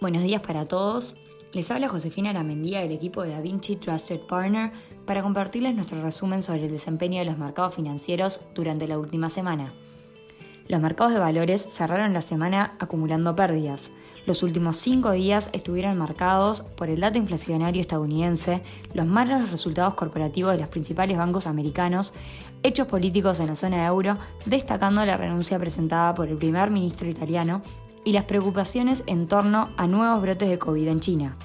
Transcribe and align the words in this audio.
Buenos 0.00 0.22
días 0.22 0.40
para 0.42 0.64
todos. 0.64 1.16
Les 1.52 1.68
habla 1.72 1.88
Josefina 1.88 2.30
Aramendía 2.30 2.78
del 2.78 2.92
equipo 2.92 3.24
de 3.24 3.32
DaVinci 3.32 3.74
Trusted 3.74 4.20
Partner 4.28 4.70
para 5.04 5.24
compartirles 5.24 5.74
nuestro 5.74 6.00
resumen 6.00 6.40
sobre 6.40 6.66
el 6.66 6.70
desempeño 6.70 7.18
de 7.18 7.24
los 7.24 7.36
mercados 7.36 7.74
financieros 7.74 8.40
durante 8.54 8.86
la 8.86 8.96
última 8.96 9.28
semana. 9.28 9.74
Los 10.68 10.80
mercados 10.80 11.14
de 11.14 11.18
valores 11.18 11.66
cerraron 11.68 12.12
la 12.12 12.22
semana 12.22 12.76
acumulando 12.78 13.34
pérdidas. 13.34 13.90
Los 14.24 14.44
últimos 14.44 14.76
cinco 14.76 15.10
días 15.10 15.50
estuvieron 15.52 15.98
marcados 15.98 16.62
por 16.62 16.90
el 16.90 17.00
dato 17.00 17.18
inflacionario 17.18 17.80
estadounidense, 17.80 18.62
los 18.94 19.06
malos 19.06 19.50
resultados 19.50 19.94
corporativos 19.94 20.52
de 20.52 20.60
los 20.60 20.68
principales 20.68 21.18
bancos 21.18 21.48
americanos, 21.48 22.14
hechos 22.62 22.86
políticos 22.86 23.40
en 23.40 23.48
la 23.48 23.56
zona 23.56 23.84
euro, 23.84 24.16
destacando 24.46 25.04
la 25.04 25.16
renuncia 25.16 25.58
presentada 25.58 26.14
por 26.14 26.28
el 26.28 26.36
primer 26.36 26.70
ministro 26.70 27.08
italiano 27.08 27.62
y 28.08 28.12
las 28.12 28.24
preocupaciones 28.24 29.02
en 29.04 29.28
torno 29.28 29.68
a 29.76 29.86
nuevos 29.86 30.22
brotes 30.22 30.48
de 30.48 30.58
COVID 30.58 30.88
en 30.88 31.00
China. 31.00 31.36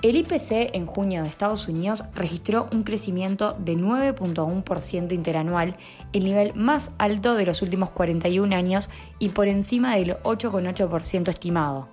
El 0.00 0.16
IPC 0.16 0.74
en 0.74 0.86
junio 0.86 1.22
de 1.22 1.28
Estados 1.28 1.68
Unidos 1.68 2.04
registró 2.14 2.66
un 2.72 2.82
crecimiento 2.82 3.54
de 3.58 3.76
9.1% 3.76 5.12
interanual, 5.12 5.76
el 6.14 6.24
nivel 6.24 6.54
más 6.54 6.92
alto 6.96 7.34
de 7.34 7.44
los 7.44 7.60
últimos 7.60 7.90
41 7.90 8.56
años 8.56 8.88
y 9.18 9.28
por 9.28 9.48
encima 9.48 9.94
del 9.96 10.16
8,8% 10.22 11.28
estimado. 11.28 11.88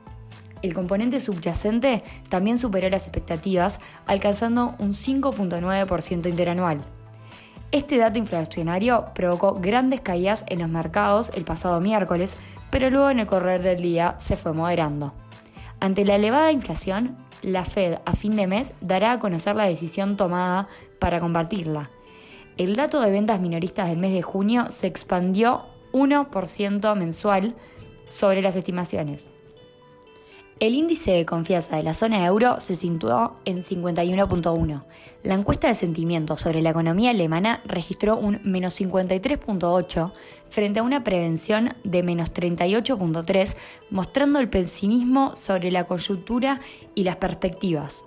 El 0.61 0.73
componente 0.73 1.19
subyacente 1.19 2.01
también 2.29 2.57
superó 2.57 2.89
las 2.89 3.05
expectativas, 3.05 3.81
alcanzando 4.05 4.75
un 4.79 4.93
5.9% 4.93 6.29
interanual. 6.29 6.79
Este 7.71 7.99
dato 7.99 8.17
inflacionario 8.17 9.05
provocó 9.13 9.53
grandes 9.53 10.01
caídas 10.01 10.43
en 10.47 10.59
los 10.59 10.71
mercados 10.71 11.31
el 11.35 11.45
pasado 11.45 11.79
miércoles, 11.79 12.35
pero 12.71 12.89
luego 12.89 13.11
en 13.11 13.19
el 13.19 13.27
correr 13.27 13.61
del 13.61 13.79
día 13.79 14.15
se 14.17 14.37
fue 14.37 14.53
moderando. 14.53 15.13
Ante 15.79 16.03
la 16.03 16.15
elevada 16.15 16.51
inflación, 16.51 17.15
la 17.43 17.63
Fed 17.63 17.99
a 18.05 18.13
fin 18.13 18.35
de 18.35 18.47
mes 18.47 18.73
dará 18.81 19.11
a 19.11 19.19
conocer 19.19 19.55
la 19.55 19.65
decisión 19.65 20.17
tomada 20.17 20.67
para 20.97 21.19
combatirla. 21.19 21.91
El 22.57 22.75
dato 22.75 23.01
de 23.01 23.11
ventas 23.11 23.39
minoristas 23.39 23.87
del 23.87 23.97
mes 23.97 24.13
de 24.13 24.23
junio 24.23 24.71
se 24.71 24.87
expandió 24.87 25.65
1% 25.93 26.95
mensual 26.95 27.55
sobre 28.05 28.41
las 28.41 28.55
estimaciones. 28.55 29.29
El 30.59 30.75
índice 30.75 31.11
de 31.11 31.25
confianza 31.25 31.77
de 31.77 31.83
la 31.83 31.93
zona 31.93 32.25
euro 32.25 32.59
se 32.59 32.75
situó 32.75 33.37
en 33.45 33.63
51.1. 33.63 34.83
La 35.23 35.33
encuesta 35.33 35.69
de 35.69 35.73
sentimiento 35.73 36.35
sobre 36.35 36.61
la 36.61 36.71
economía 36.71 37.11
alemana 37.11 37.61
registró 37.63 38.17
un 38.17 38.41
menos 38.43 38.79
53.8 38.81 40.11
frente 40.49 40.81
a 40.81 40.83
una 40.83 41.05
prevención 41.05 41.75
de 41.85 42.03
menos 42.03 42.33
38.3, 42.33 43.55
mostrando 43.89 44.39
el 44.39 44.49
pesimismo 44.49 45.33
sobre 45.37 45.71
la 45.71 45.87
coyuntura 45.87 46.59
y 46.93 47.05
las 47.05 47.15
perspectivas. 47.15 48.03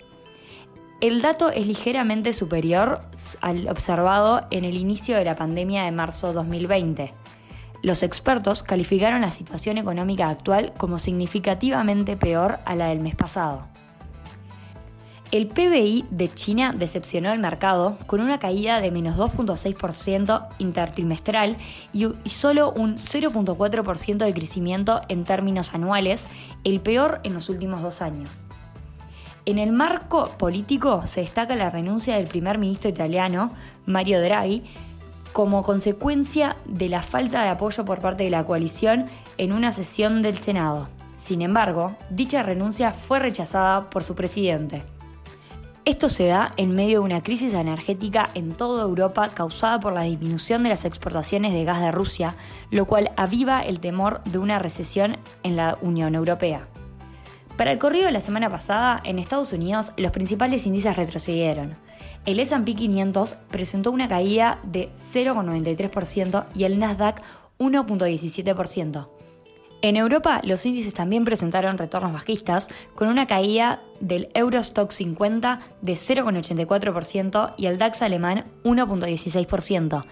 El 1.01 1.23
dato 1.23 1.49
es 1.49 1.65
ligeramente 1.65 2.33
superior 2.33 3.01
al 3.41 3.67
observado 3.67 4.41
en 4.51 4.63
el 4.63 4.77
inicio 4.77 5.17
de 5.17 5.25
la 5.25 5.35
pandemia 5.35 5.85
de 5.85 5.91
marzo 5.91 6.33
2020. 6.33 7.13
Los 7.83 8.01
expertos 8.01 8.63
calificaron 8.63 9.21
la 9.21 9.31
situación 9.31 9.77
económica 9.77 10.29
actual 10.29 10.71
como 10.77 10.99
significativamente 10.99 12.15
peor 12.15 12.59
a 12.63 12.75
la 12.75 12.87
del 12.87 13.01
mes 13.01 13.13
pasado. 13.13 13.67
El 15.31 15.47
PBI 15.47 16.05
de 16.09 16.33
China 16.33 16.73
decepcionó 16.73 17.29
al 17.29 17.39
mercado 17.39 17.97
con 18.05 18.21
una 18.21 18.39
caída 18.39 18.79
de 18.79 18.89
menos 18.89 19.17
2.6% 19.17 20.47
intertrimestral 20.59 21.57
y 21.91 22.07
solo 22.29 22.71
un 22.71 22.95
0.4% 22.95 24.17
de 24.17 24.33
crecimiento 24.33 25.01
en 25.09 25.25
términos 25.25 25.73
anuales, 25.73 26.29
el 26.63 26.79
peor 26.79 27.19
en 27.23 27.33
los 27.33 27.49
últimos 27.49 27.81
dos 27.81 28.01
años. 28.01 28.29
En 29.45 29.59
el 29.59 29.73
marco 29.73 30.29
político 30.37 31.05
se 31.05 31.19
destaca 31.19 31.57
la 31.57 31.69
renuncia 31.69 32.15
del 32.15 32.27
primer 32.27 32.59
ministro 32.59 32.89
italiano, 32.89 33.51
Mario 33.85 34.21
Draghi, 34.21 34.63
como 35.33 35.63
consecuencia 35.63 36.55
de 36.65 36.87
la 36.87 37.01
falta 37.01 37.43
de 37.43 37.49
apoyo 37.49 37.83
por 37.83 37.99
parte 37.99 38.23
de 38.23 38.29
la 38.29 38.45
coalición 38.45 39.07
en 39.37 39.51
una 39.51 39.71
sesión 39.71 40.21
del 40.21 40.37
Senado. 40.37 40.87
Sin 41.17 41.41
embargo, 41.41 41.95
dicha 42.09 42.43
renuncia 42.43 42.93
fue 42.93 43.19
rechazada 43.19 43.89
por 43.89 44.03
su 44.03 44.15
presidente. 44.15 44.83
Esto 45.85 46.07
se 46.07 46.27
da 46.27 46.51
en 46.55 46.73
medio 46.73 46.99
de 46.99 47.05
una 47.05 47.23
crisis 47.23 47.53
energética 47.53 48.29
en 48.35 48.53
toda 48.53 48.83
Europa 48.83 49.31
causada 49.33 49.81
por 49.81 49.91
la 49.91 50.03
disminución 50.03 50.63
de 50.63 50.69
las 50.69 50.85
exportaciones 50.85 51.51
de 51.51 51.65
gas 51.65 51.81
de 51.81 51.91
Rusia, 51.91 52.35
lo 52.71 52.85
cual 52.85 53.11
aviva 53.17 53.59
el 53.61 53.81
temor 53.81 54.23
de 54.23 54.37
una 54.37 54.59
recesión 54.59 55.17
en 55.43 55.57
la 55.57 55.77
Unión 55.81 56.15
Europea. 56.15 56.67
Para 57.57 57.71
el 57.71 57.79
corrido 57.79 58.05
de 58.05 58.13
la 58.13 58.21
semana 58.21 58.49
pasada, 58.49 59.01
en 59.03 59.19
Estados 59.19 59.51
Unidos 59.51 59.91
los 59.97 60.11
principales 60.11 60.65
índices 60.65 60.95
retrocedieron 60.95 61.75
el 62.25 62.39
S&P 62.39 62.75
500 62.75 63.33
presentó 63.49 63.91
una 63.91 64.07
caída 64.07 64.59
de 64.63 64.89
0,93% 64.95 66.45
y 66.55 66.63
el 66.63 66.79
Nasdaq 66.79 67.21
1,17%. 67.59 69.07
En 69.83 69.95
Europa, 69.97 70.41
los 70.45 70.65
índices 70.65 70.93
también 70.93 71.25
presentaron 71.25 71.77
retornos 71.77 72.13
bajistas, 72.13 72.69
con 72.95 73.09
una 73.09 73.27
caída 73.27 73.81
del 73.99 74.29
Eurostock 74.33 74.91
50 74.91 75.59
de 75.81 75.93
0,84% 75.93 77.53
y 77.57 77.65
el 77.65 77.77
DAX 77.77 78.01
alemán 78.01 78.45
1,16%. 78.63 80.05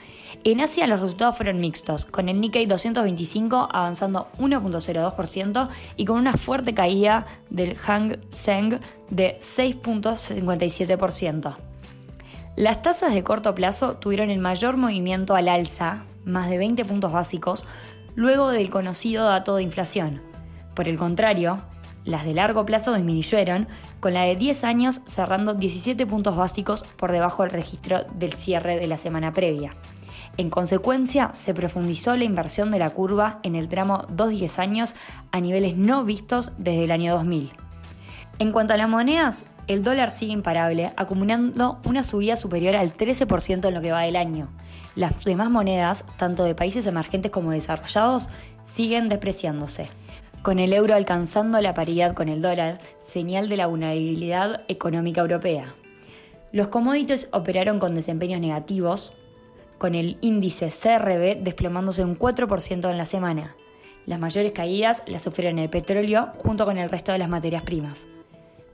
En 0.44 0.60
Asia 0.60 0.88
los 0.88 1.00
resultados 1.00 1.38
fueron 1.38 1.62
mixtos, 1.62 2.06
con 2.06 2.28
el 2.28 2.42
Nikkei 2.42 2.66
225 2.66 3.70
avanzando 3.72 4.28
1,02% 4.40 5.70
y 5.96 6.04
con 6.04 6.18
una 6.18 6.34
fuerte 6.34 6.74
caída 6.74 7.26
del 7.50 7.78
Hang 7.78 8.18
Seng 8.30 8.78
de 9.10 9.40
6,57%. 9.40 11.71
Las 12.58 12.82
tasas 12.82 13.14
de 13.14 13.24
corto 13.24 13.56
plazo 13.56 13.96
tuvieron 13.96 14.30
el 14.30 14.40
mayor 14.40 14.76
movimiento 14.76 15.36
al 15.36 15.48
alza, 15.48 16.04
más 16.26 16.50
de 16.50 16.58
20 16.58 16.84
puntos 16.84 17.12
básicos, 17.14 17.66
luego 18.14 18.50
del 18.50 18.70
conocido 18.70 19.26
dato 19.26 19.56
de 19.56 19.64
inflación. 19.64 20.22
Por 20.76 20.90
el 20.90 20.98
contrario, 20.98 21.60
las 22.04 22.26
de 22.26 22.34
largo 22.34 22.66
plazo 22.66 22.94
disminuyeron, 22.94 23.70
con 24.02 24.14
la 24.14 24.24
de 24.24 24.36
10 24.36 24.66
años 24.66 25.02
cerrando 25.06 25.54
17 25.54 26.06
puntos 26.06 26.36
básicos 26.36 26.84
por 26.98 27.14
debajo 27.14 27.44
del 27.44 27.52
registro 27.54 28.04
del 28.16 28.34
cierre 28.34 28.78
de 28.78 28.88
la 28.88 28.98
semana 28.98 29.32
previa. 29.32 29.72
En 30.36 30.50
consecuencia, 30.50 31.32
se 31.36 31.54
profundizó 31.54 32.18
la 32.18 32.26
inversión 32.26 32.70
de 32.70 32.80
la 32.80 32.90
curva 32.90 33.40
en 33.44 33.56
el 33.56 33.70
tramo 33.70 34.08
2-10 34.10 34.60
años 34.60 34.96
a 35.32 35.40
niveles 35.40 35.78
no 35.78 36.04
vistos 36.04 36.52
desde 36.58 36.84
el 36.84 36.92
año 36.92 37.14
2000. 37.14 37.52
En 38.40 38.52
cuanto 38.52 38.74
a 38.74 38.78
las 38.78 38.90
monedas, 38.90 39.46
el 39.68 39.84
dólar 39.84 40.10
sigue 40.10 40.34
imparable, 40.34 40.92
acumulando 40.96 41.80
una 41.86 42.04
subida 42.04 42.36
superior 42.36 42.76
al 42.76 42.96
13% 42.96 43.68
en 43.68 43.74
lo 43.74 43.82
que 43.82 43.92
va 43.92 44.02
del 44.02 44.16
año. 44.16 44.50
Las 44.96 45.24
demás 45.24 45.50
monedas, 45.50 46.06
tanto 46.18 46.44
de 46.44 46.56
países 46.56 46.86
emergentes 46.88 47.32
como 47.32 47.52
desarrollados, 47.52 48.30
siguen 48.64 49.08
depreciándose, 49.08 49.88
con 50.42 50.60
el 50.60 50.74
euro 50.74 50.96
alcanzando 50.96 51.62
la 51.62 51.74
paridad 51.74 52.14
con 52.14 52.30
el 52.30 52.42
dólar, 52.42 52.80
señal 53.00 53.48
de 53.50 53.58
la 53.58 53.68
vulnerabilidad 53.68 54.64
económica 54.68 55.22
europea. 55.22 55.74
Los 56.52 56.68
commodities 56.68 57.30
operaron 57.32 57.80
con 57.80 57.96
desempeños 57.96 58.42
negativos, 58.42 59.14
con 59.78 59.96
el 59.96 60.18
índice 60.22 60.70
CRB 60.70 61.44
desplomándose 61.44 62.04
un 62.04 62.18
4% 62.18 62.90
en 62.90 62.98
la 62.98 63.06
semana. 63.06 63.56
Las 64.06 64.20
mayores 64.20 64.52
caídas 64.52 65.04
las 65.08 65.22
sufrieron 65.22 65.60
el 65.60 65.70
petróleo 65.70 66.34
junto 66.38 66.66
con 66.66 66.78
el 66.78 66.90
resto 66.90 67.12
de 67.12 67.20
las 67.20 67.30
materias 67.30 67.64
primas. 67.64 68.08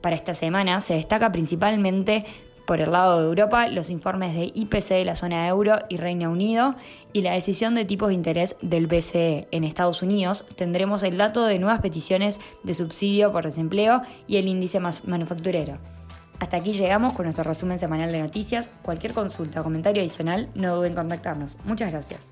Para 0.08 0.16
esta 0.16 0.34
semana 0.34 0.80
se 0.80 0.94
destaca 0.94 1.34
principalmente 1.34 2.24
por 2.66 2.80
el 2.80 2.94
lado 2.94 3.20
de 3.20 3.26
Europa 3.28 3.68
los 3.68 3.90
informes 3.90 4.34
de 4.36 4.54
IPC 4.56 4.88
de 4.92 5.04
la 5.04 5.18
zona 5.18 5.46
euro 5.50 5.80
y 5.90 5.98
Reino 5.98 6.32
Unido 6.32 6.76
y 7.12 7.24
la 7.24 7.34
decisión 7.34 7.76
de 7.76 7.84
tipos 7.84 8.08
de 8.08 8.14
interés 8.14 8.56
del 8.62 8.88
BCE. 8.88 9.50
En 9.52 9.66
Estados 9.66 10.02
Unidos 10.02 10.46
tendremos 10.56 11.04
el 11.04 11.18
dato 11.18 11.44
de 11.44 11.60
nuevas 11.60 11.82
peticiones 11.82 12.40
de 12.64 12.74
subsidio 12.74 13.34
por 13.34 13.44
desempleo 13.44 14.02
y 14.30 14.38
el 14.38 14.48
índice 14.48 14.80
manufacturero. 14.80 15.78
Hasta 16.40 16.56
aquí 16.56 16.72
llegamos 16.72 17.12
con 17.12 17.26
nuestro 17.26 17.44
resumen 17.44 17.78
semanal 17.78 18.10
de 18.10 18.22
noticias. 18.22 18.70
Cualquier 18.84 19.14
consulta 19.14 19.60
o 19.60 19.66
comentario 19.66 20.02
adicional 20.02 20.48
no 20.56 20.78
duden 20.78 20.92
en 20.92 20.96
contactarnos. 20.96 21.58
Muchas 21.66 21.92
gracias. 21.92 22.32